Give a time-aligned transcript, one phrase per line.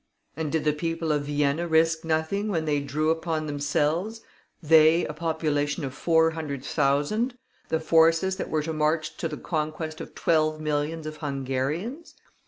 [0.35, 4.21] And did the people of Vienna risk nothing when they drew upon themselves
[4.59, 7.35] they, a population of four hundred thousand
[7.69, 12.15] the forces that were to march to the conquest of twelve millions of Hungarians?